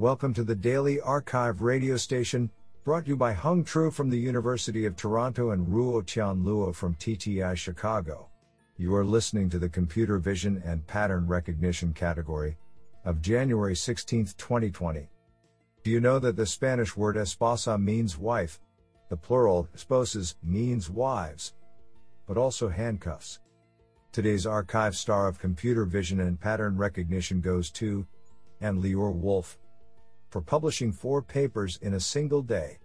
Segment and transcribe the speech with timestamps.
[0.00, 2.52] Welcome to the Daily Archive radio station,
[2.84, 6.72] brought to you by Hung Tru from the University of Toronto and Ruo Tian Luo
[6.72, 8.28] from TTI Chicago.
[8.76, 12.56] You are listening to the Computer Vision and Pattern Recognition category
[13.04, 15.08] of January 16, 2020.
[15.82, 18.60] Do you know that the Spanish word esposa means wife?
[19.08, 21.54] The plural, esposas, means wives,
[22.28, 23.40] but also handcuffs.
[24.12, 28.06] Today's archive star of computer vision and pattern recognition goes to
[28.60, 29.58] Anne Lior Wolf
[30.30, 32.78] for publishing four papers in a single day.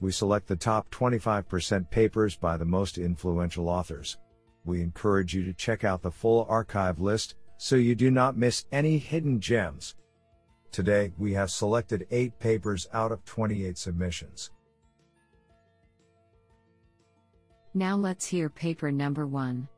[0.00, 4.18] We select the top 25% papers by the most influential authors.
[4.64, 8.66] We encourage you to check out the full archive list so you do not miss
[8.72, 9.94] any hidden gems.
[10.70, 14.50] Today, we have selected 8 papers out of 28 submissions.
[17.72, 19.68] Now let's hear paper number 1.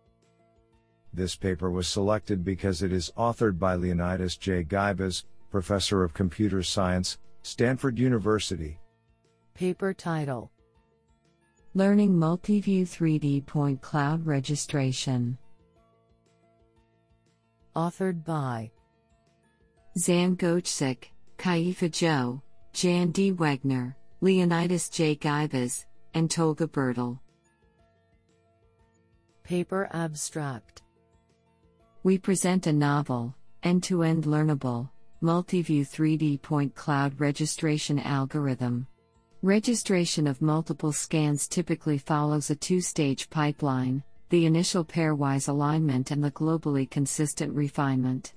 [1.13, 4.65] This paper was selected because it is authored by Leonidas J.
[4.65, 8.79] Guibas, Professor of Computer Science, Stanford University.
[9.55, 10.51] Paper title
[11.75, 15.39] Learning Multiview 3D Point Cloud Registration.
[17.77, 18.71] Authored by
[19.99, 21.05] Zan Gojcic,
[21.39, 22.43] Caifa Zhou,
[22.73, 23.33] Jan D.
[23.33, 25.17] Wegner, Leonidas J.
[25.17, 27.21] Guibas, and Tolga Birdal.
[29.45, 30.83] Paper Abstract
[32.05, 34.89] we present a novel, end to end learnable,
[35.21, 38.87] multi-view 3D point cloud registration algorithm.
[39.43, 46.23] Registration of multiple scans typically follows a two stage pipeline the initial pairwise alignment and
[46.23, 48.35] the globally consistent refinement.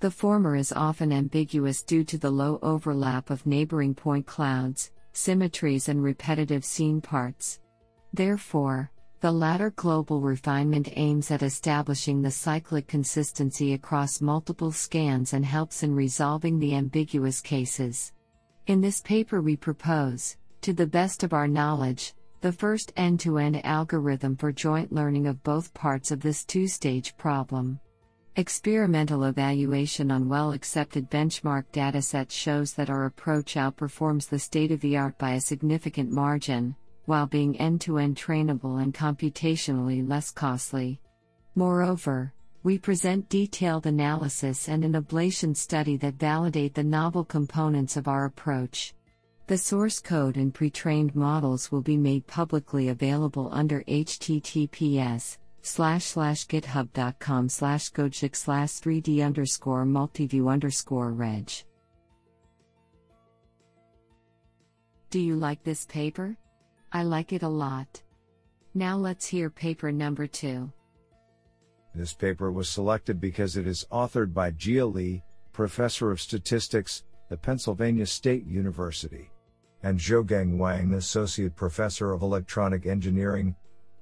[0.00, 5.88] The former is often ambiguous due to the low overlap of neighboring point clouds, symmetries,
[5.88, 7.60] and repetitive scene parts.
[8.12, 8.90] Therefore,
[9.20, 15.82] the latter global refinement aims at establishing the cyclic consistency across multiple scans and helps
[15.82, 18.12] in resolving the ambiguous cases.
[18.66, 23.36] In this paper, we propose, to the best of our knowledge, the first end to
[23.36, 27.78] end algorithm for joint learning of both parts of this two stage problem.
[28.36, 34.80] Experimental evaluation on well accepted benchmark datasets shows that our approach outperforms the state of
[34.80, 36.74] the art by a significant margin,
[37.10, 41.00] while being end to end trainable and computationally less costly.
[41.56, 42.32] Moreover,
[42.62, 48.26] we present detailed analysis and an ablation study that validate the novel components of our
[48.26, 48.94] approach.
[49.48, 56.46] The source code and pre-trained models will be made publicly available under https slash slash
[56.46, 61.50] github.com slash gojcik slash 3d underscore multiview underscore reg.
[65.10, 66.36] Do you like this paper?
[66.92, 68.02] I like it a lot.
[68.74, 70.72] Now let's hear paper number two.
[71.94, 77.36] This paper was selected because it is authored by Jia Li, Professor of Statistics, the
[77.36, 79.30] Pennsylvania State University,
[79.82, 83.54] and Xiaogang Wang, Associate Professor of Electronic Engineering,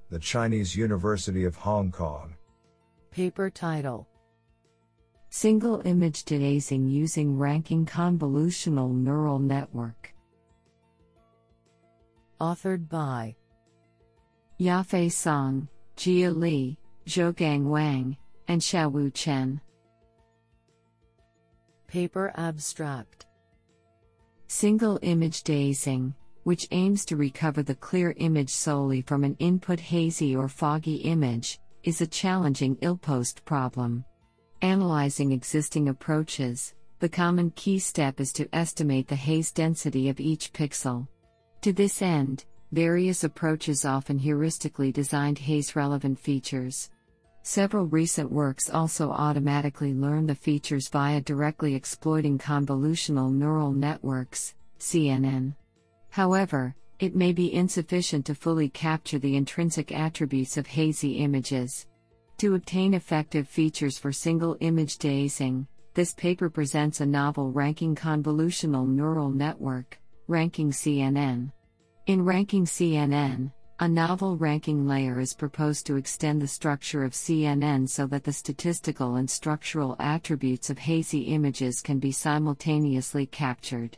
[0.09, 2.35] the Chinese University of Hong Kong.
[3.11, 4.07] Paper title
[5.29, 10.13] Single Image Dehazing Using Ranking Convolutional Neural Network
[12.39, 13.35] authored by
[14.59, 15.67] Yafei Song,
[15.97, 18.17] Jia Li, Xiaogang Wang,
[18.47, 19.61] and Xiaowu Chen.
[21.87, 23.25] Paper Abstract
[24.47, 26.13] Single Image Dehazing,
[26.43, 31.59] which aims to recover the clear image solely from an input hazy or foggy image,
[31.83, 34.03] is a challenging ill-posed problem.
[34.61, 40.51] Analyzing existing approaches, the common key step is to estimate the haze density of each
[40.51, 41.07] pixel.
[41.63, 46.89] To this end, various approaches often heuristically designed haze relevant features.
[47.43, 55.53] Several recent works also automatically learn the features via directly exploiting convolutional neural networks, CNN.
[56.11, 61.87] However, it may be insufficient to fully capture the intrinsic attributes of hazy images.
[62.37, 68.87] To obtain effective features for single image dehazing, this paper presents a novel ranking convolutional
[68.87, 69.99] neural network,
[70.29, 71.51] Ranking CNN.
[72.09, 77.87] In Ranking CNN, a novel ranking layer is proposed to extend the structure of CNN
[77.87, 83.95] so that the statistical and structural attributes of hazy images can be simultaneously captured.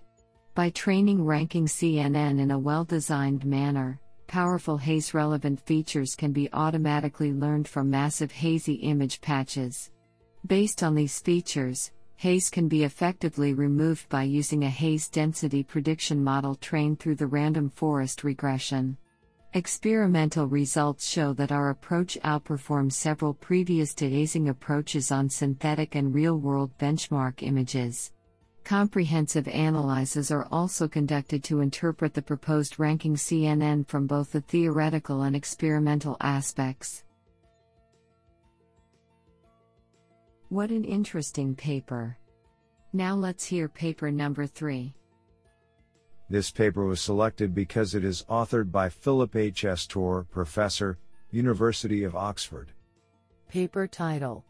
[0.56, 6.52] By training Ranking CNN in a well designed manner, powerful haze relevant features can be
[6.52, 9.90] automatically learned from massive hazy image patches.
[10.46, 11.92] Based on these features,
[12.22, 17.26] haze can be effectively removed by using a haze density prediction model trained through the
[17.26, 18.96] random forest regression.
[19.56, 26.38] Experimental results show that our approach outperforms several previous dehazing approaches on synthetic and real
[26.38, 28.12] world benchmark images.
[28.64, 35.24] Comprehensive analyses are also conducted to interpret the proposed ranking CNN from both the theoretical
[35.24, 37.04] and experimental aspects.
[40.52, 42.18] What an interesting paper!
[42.92, 44.94] Now let's hear paper number 3.
[46.30, 49.64] This paper was selected because it is authored by Philip H.
[49.64, 49.88] S.
[49.88, 51.00] Torr, Professor,
[51.32, 52.74] University of Oxford.
[53.48, 54.44] Paper title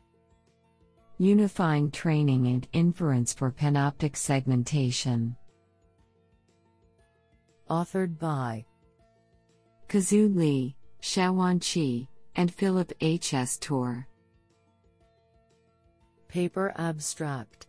[1.19, 5.35] Unifying Training and Inference for Panoptic Segmentation.
[7.69, 8.65] Authored by
[9.87, 13.35] Qizhu Li, Xiaojuan Qi, and Philip H.
[13.35, 13.59] S.
[13.59, 14.07] Torr.
[16.31, 17.67] Paper Abstract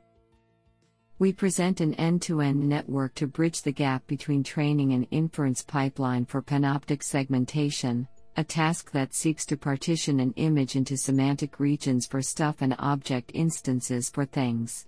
[1.18, 5.64] We present an end to end network to bridge the gap between training and inference
[5.64, 8.06] pipeline for panoptic segmentation,
[8.36, 13.32] a task that seeks to partition an image into semantic regions for stuff and object
[13.34, 14.86] instances for things.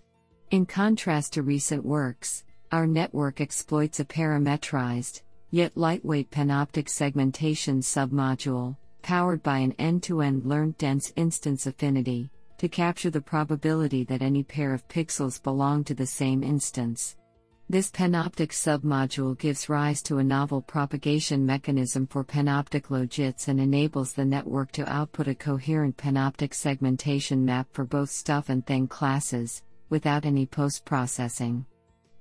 [0.53, 8.77] In contrast to recent works, our network exploits a parametrized, yet lightweight panoptic segmentation submodule,
[9.03, 12.31] powered by an end to end learned dense instance affinity,
[12.65, 17.15] to capture the probability that any pair of pixels belong to the same instance.
[17.69, 24.15] This panoptic submodule gives rise to a novel propagation mechanism for panoptic logits and enables
[24.15, 29.63] the network to output a coherent panoptic segmentation map for both stuff and thing classes,
[29.91, 31.67] without any post processing.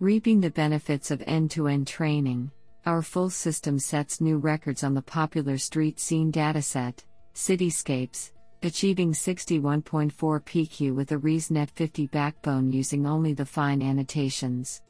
[0.01, 2.51] Reaping the benefits of end to end training,
[2.85, 6.97] our full system sets new records on the popular street scene dataset,
[7.33, 8.31] Cityscapes,
[8.63, 14.81] achieving 61.4 PQ with a ResNet 50 backbone using only the fine annotations.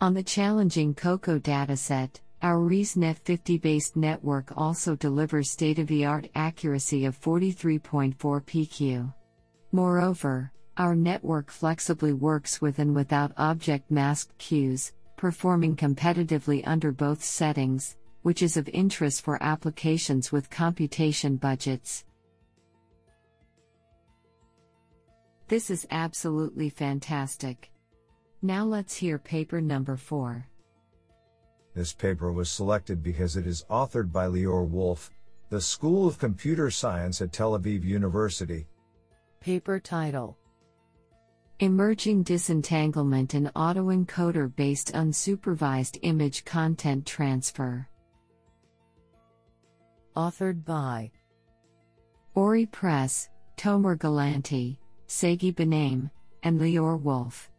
[0.00, 6.06] On the challenging COCO dataset, our ResNet 50 based network also delivers state of the
[6.06, 9.12] art accuracy of 43.4 PQ.
[9.72, 17.22] Moreover, our network flexibly works with and without object masked cues, performing competitively under both
[17.22, 22.04] settings, which is of interest for applications with computation budgets.
[25.48, 27.70] This is absolutely fantastic.
[28.42, 30.46] Now let's hear paper number 4.
[31.74, 35.10] This paper was selected because it is authored by Lior Wolf,
[35.48, 38.66] the School of Computer Science at Tel Aviv University.
[39.40, 40.36] Paper title
[41.60, 47.88] Emerging Disentanglement in Autoencoder Based Unsupervised Image Content Transfer.
[50.14, 51.10] Authored by
[52.34, 54.76] Ori Press, Tomer Galanti,
[55.10, 56.10] Sagi Benaim,
[56.42, 57.50] and Lior Wolf.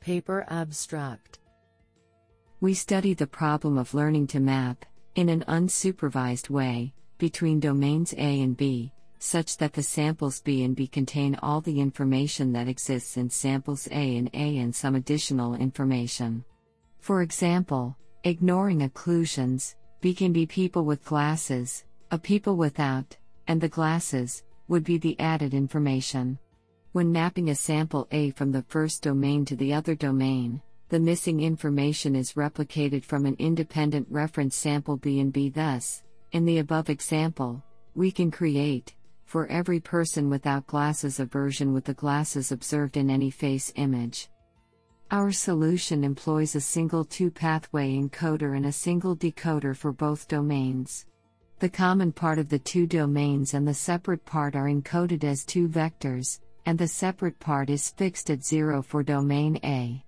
[0.00, 1.38] Paper Abstract
[2.60, 8.40] We study the problem of learning to map, in an unsupervised way, between domains A
[8.42, 13.16] and B, such that the samples B and B contain all the information that exists
[13.16, 16.44] in samples A and A and some additional information.
[16.98, 23.68] For example, ignoring occlusions, B can be people with glasses, a people without, and the
[23.68, 26.38] glasses, would be the added information.
[26.92, 31.40] When mapping a sample A from the first domain to the other domain, the missing
[31.40, 35.50] information is replicated from an independent reference sample B and B.
[35.50, 37.62] Thus, in the above example,
[37.94, 38.94] we can create,
[39.24, 44.28] for every person without glasses, a version with the glasses observed in any face image.
[45.10, 51.06] Our solution employs a single two pathway encoder and a single decoder for both domains.
[51.60, 55.66] The common part of the two domains and the separate part are encoded as two
[55.66, 60.04] vectors, and the separate part is fixed at zero for domain A.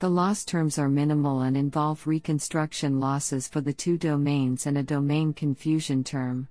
[0.00, 4.82] The loss terms are minimal and involve reconstruction losses for the two domains and a
[4.82, 6.48] domain confusion term.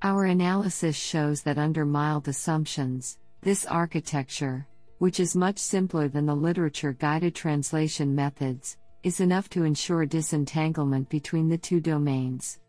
[0.00, 4.66] Our analysis shows that under mild assumptions, this architecture,
[4.96, 11.10] which is much simpler than the literature guided translation methods, is enough to ensure disentanglement
[11.10, 12.60] between the two domains.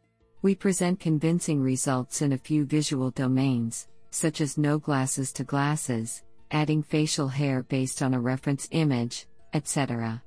[0.43, 6.23] We present convincing results in a few visual domains, such as no glasses to glasses,
[6.49, 10.23] adding facial hair based on a reference image, etc.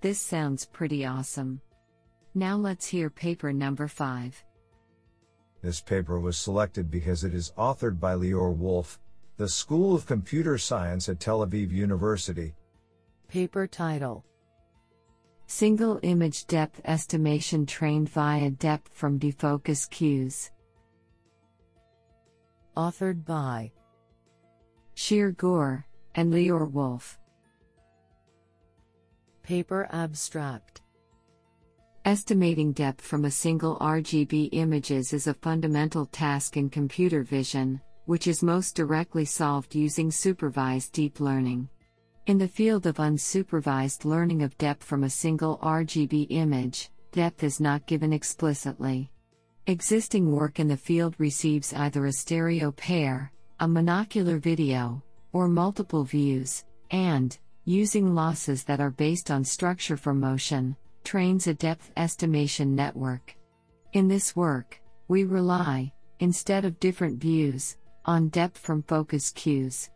[0.00, 1.60] This sounds pretty awesome.
[2.34, 4.42] Now let's hear paper number 5.
[5.60, 8.98] This paper was selected because it is authored by Lior Wolf,
[9.36, 12.54] the School of Computer Science at Tel Aviv University.
[13.28, 14.24] Paper title
[15.54, 20.50] Single image depth estimation trained via depth from defocus cues.
[22.74, 23.70] authored by
[24.94, 27.18] Shir Gur and Lior Wolf.
[29.42, 30.80] Paper Abstract
[32.06, 38.26] Estimating depth from a single RGB images is a fundamental task in computer vision, which
[38.26, 41.68] is most directly solved using supervised deep learning.
[42.26, 47.58] In the field of unsupervised learning of depth from a single RGB image, depth is
[47.58, 49.10] not given explicitly.
[49.66, 55.02] Existing work in the field receives either a stereo pair, a monocular video,
[55.32, 61.54] or multiple views, and, using losses that are based on structure for motion, trains a
[61.54, 63.36] depth estimation network.
[63.94, 69.90] In this work, we rely, instead of different views, on depth from focus cues.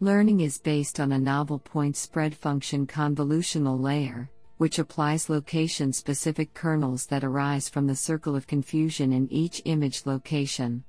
[0.00, 6.54] Learning is based on a novel point spread function convolutional layer, which applies location specific
[6.54, 10.84] kernels that arise from the circle of confusion in each image location.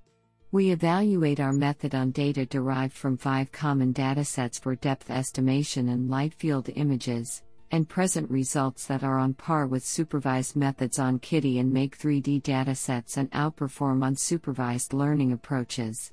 [0.52, 6.08] We evaluate our method on data derived from five common datasets for depth estimation and
[6.08, 11.60] light field images, and present results that are on par with supervised methods on KITTI
[11.60, 16.12] and Make 3D datasets and outperform unsupervised learning approaches.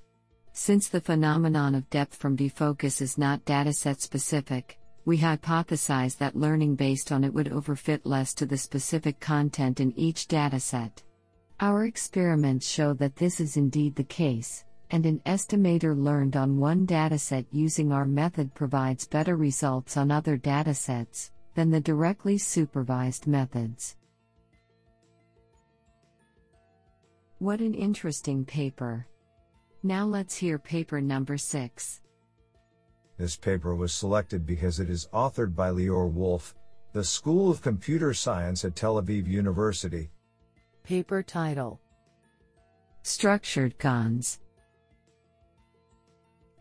[0.59, 6.77] Since the phenomenon of depth from defocus is not dataset specific, we hypothesize that learning
[6.77, 11.03] based on it would overfit less to the specific content in each dataset.
[11.61, 16.87] Our experiments show that this is indeed the case, and an estimator learned on one
[16.87, 23.95] dataset using our method provides better results on other datasets than the directly supervised methods.
[27.41, 29.07] What an interesting paper!
[29.87, 32.01] Now let's hear paper number 6.
[33.19, 36.57] This paper was selected because it is authored by Lior Wolf,
[36.93, 40.11] the School of Computer Science at Tel Aviv University.
[40.83, 41.81] Paper title
[43.05, 44.41] Structured GANs.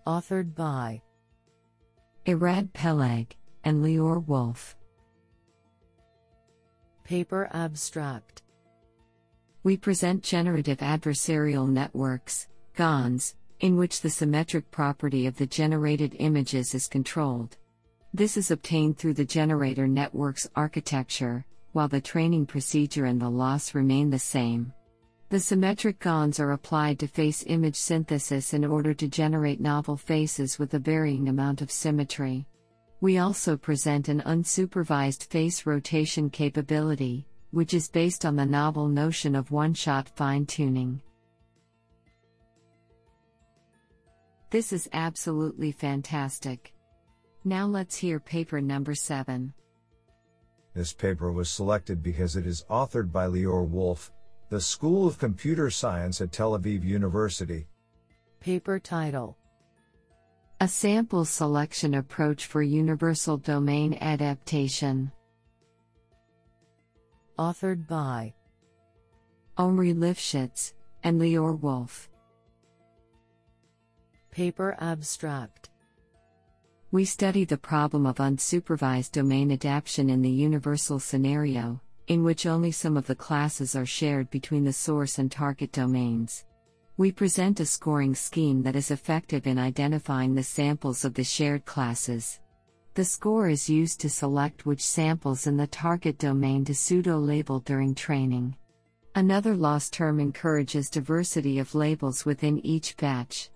[0.05, 1.01] Authored by
[2.27, 4.77] Irad Peleg and Lior Wolf.
[7.03, 8.44] Paper abstract
[9.63, 16.75] We present generative adversarial networks GANs, in which the symmetric property of the generated images
[16.75, 17.58] is controlled.
[18.13, 23.75] This is obtained through the generator network's architecture, while the training procedure and the loss
[23.75, 24.74] remain the same.
[25.29, 30.60] The symmetric GANs are applied to face image synthesis in order to generate novel faces
[30.60, 32.46] with a varying amount of symmetry.
[33.01, 39.36] We also present an unsupervised face rotation capability, which is based on the novel notion
[39.36, 41.01] of one shot fine tuning.
[44.50, 46.74] This is absolutely fantastic.
[47.44, 49.54] Now let's hear paper number 7.
[50.74, 54.12] This paper was selected because it is authored by Lior Wolf,
[54.50, 57.68] the School of Computer Science at Tel Aviv University.
[58.40, 59.38] Paper title
[60.62, 65.12] A Sample Selection Approach for Universal Domain Adaptation.
[67.40, 68.34] Authored by
[69.58, 70.74] Omri Lifshitz
[71.04, 72.10] and Lior Wolf.
[74.36, 75.70] Paper Abstract
[76.92, 82.72] We study the problem of unsupervised domain adaptation in the universal scenario, in which only
[82.72, 86.44] some of the classes are shared between the source and target domains.
[86.98, 91.63] We present a scoring scheme that is effective in identifying the samples of the shared
[91.63, 92.42] classes.
[92.96, 97.62] The score is used to select which samples in the target domain to pseudo label
[97.62, 98.58] during training.
[99.15, 103.50] Another loss term encourages diversity of labels within each batch.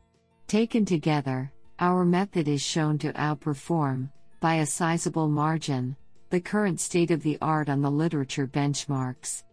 [0.50, 5.96] Taken together, our method is shown to outperform, by a sizable margin,
[6.32, 9.44] the current state of the art on the literature benchmarks.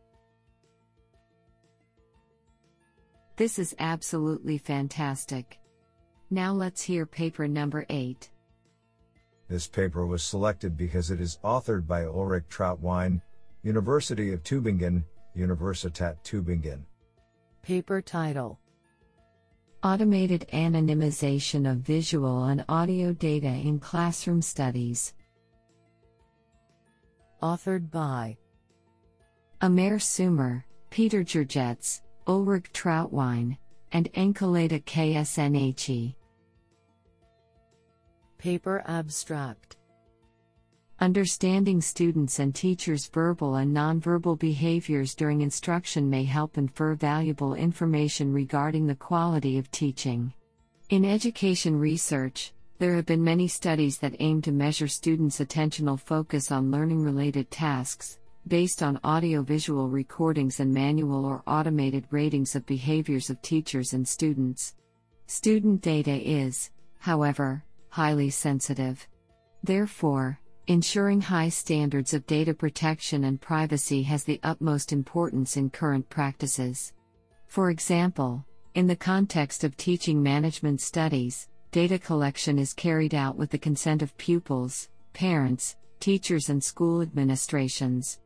[3.37, 5.59] This is absolutely fantastic.
[6.31, 8.31] Now let's hear paper number 8.
[9.49, 13.21] This paper was selected because it is authored by Ulrich Trautwein,
[13.63, 15.05] University of Tübingen,
[15.37, 16.87] Universitat Tübingen.
[17.61, 18.59] Paper title
[19.87, 25.15] Automated anonymization of visual and audio data in classroom studies.
[27.41, 28.37] Authored by
[29.63, 33.57] Amer Sumer, Peter Gerjets, Ulrich Trautwein,
[33.93, 36.17] and Enkelejda Kasneci.
[38.39, 39.77] Paper Abstract
[40.99, 48.33] Understanding students' and teachers' verbal and nonverbal behaviors during instruction may help infer valuable information
[48.33, 50.33] regarding the quality of teaching.
[50.89, 56.51] In education research, there have been many studies that aim to measure students' attentional focus
[56.51, 63.29] on learning related tasks, based on audiovisual recordings and manual or automated ratings of behaviors
[63.29, 64.75] of teachers and students.
[65.27, 69.07] Student data is, however, highly sensitive.
[69.63, 76.09] Therefore, Ensuring high standards of data protection and privacy has the utmost importance in current
[76.09, 76.93] practices.
[77.47, 78.45] For example,
[78.75, 84.03] In the context of teaching management studies, data collection is carried out with the consent
[84.03, 88.19] of pupils, parents, teachers, and school administrations.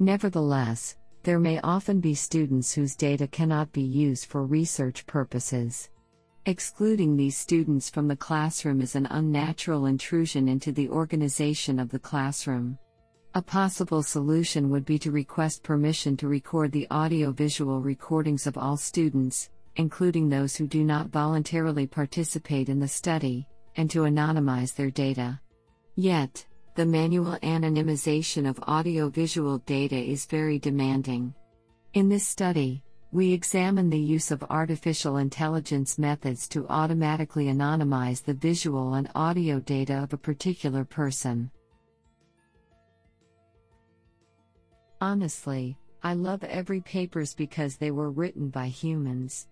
[0.00, 5.88] Nevertheless, there may often be students whose data cannot be used for research purposes.
[6.46, 11.98] Excluding these students from the classroom is an unnatural intrusion into the organization of the
[11.98, 12.78] classroom.
[13.34, 18.76] A possible solution would be to request permission to record the audio-visual recordings of all
[18.76, 24.90] students, including those who do not voluntarily participate in the study, and to anonymize their
[24.90, 25.40] data.
[25.96, 31.34] Yet, the manual anonymization of audio-visual data is very demanding.
[31.94, 32.82] In this study,
[33.14, 39.60] we examine the use of artificial intelligence methods to automatically anonymize the visual and audio
[39.60, 41.48] data of a particular person.
[45.00, 49.46] Honestly, I love every papers because they were written by humans.